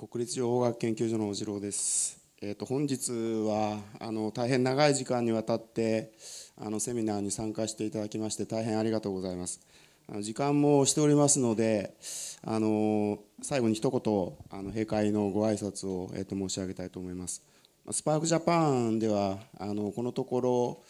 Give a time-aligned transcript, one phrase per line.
[0.00, 2.20] 国立情報学研究所の小次郎です。
[2.40, 6.12] えーと、本日はあの大変長い時間にわたって
[6.56, 9.60] あのセミナーに参加していただきまして大変ありがとうございます。
[10.08, 11.96] あの時間もしておりますので
[12.44, 17.42] あの最後に一言あの閉会のご挨拶を、えーと、申し上げたいと思います。
[17.90, 20.84] スパークジャパンではあのこのところ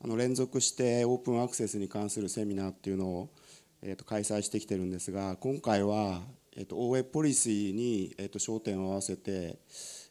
[0.00, 3.28] あの連続してオープンアクセスに関するセミナーっていうのを、
[3.82, 6.20] えーと開催してきてるんですが今回は
[6.56, 9.58] えーと、OA ポリシーに、えーと、焦点を合わせて、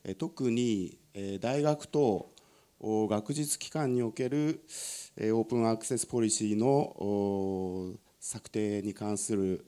[0.04, 2.32] えー、特に、えー、大学と
[2.82, 4.62] 学術機関における、
[5.16, 9.66] えー、オープンアクセスポリシーの策定に関する、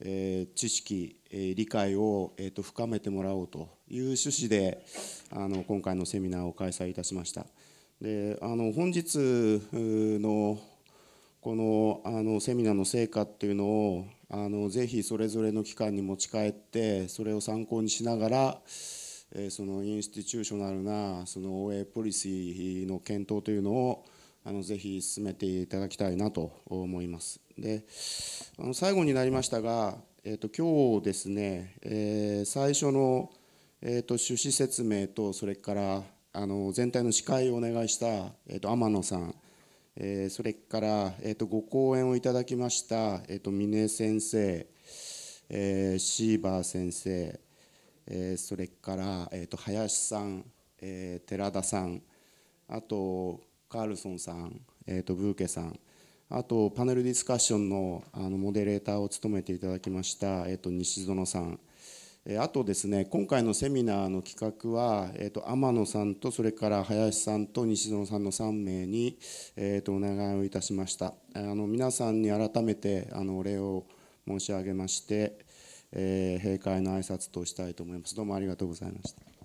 [0.00, 4.84] えー、知識、えー、理解を、えーと、深めてもらおうという趣旨で
[5.30, 7.46] あの今回のセミナーを開催いたしました。
[8.02, 9.16] であの本日
[9.72, 10.58] の
[11.40, 18.58] このあのセミナーの成果っていうのをあのぜひそれぞれの機関に持ち帰ってそれを参考にしながら
[19.34, 24.04] えそのインスティチューショナルなその OA ポリシーの検討というのを
[24.44, 27.40] あのぜひ進めていただきたいなと思います。
[27.58, 27.84] で
[28.58, 33.30] あの最後になりましたが、えー、と今日ですね、えー、最初の、
[33.82, 38.06] えー、と趣旨説明とそれからあの全体の司会をお願いした、
[38.46, 39.34] えー、と天野さん
[40.00, 44.64] えそれから、えー、とご講演をいただきました、えー、と峰先生、
[45.48, 47.40] えー、シーバー先生、
[48.06, 50.44] えそれから、えー、と林さん、
[50.80, 52.00] え寺田さん
[52.68, 55.76] あとカールソンさん、えー、とブーケさん
[56.30, 61.58] あとパネルディスカッションのあのモデレーターを務めていただきました、えー、と西園さん。
[62.36, 69.18] あとですね今回のセミナーの企画は、えーと、天野さんとそれから林さんと西園さんの3名に、
[69.56, 71.14] えーと、お願いをいたしました。
[71.34, 73.86] あの皆さんに改めてあのお礼を
[74.26, 75.38] 申し上げまして、
[75.92, 78.14] えー、閉会の挨拶としたいと思います。
[78.14, 79.37] どうもありがとうございました。